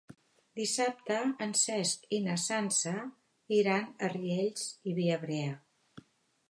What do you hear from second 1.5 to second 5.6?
Cesc i na Sança iran a Riells i Viabrea.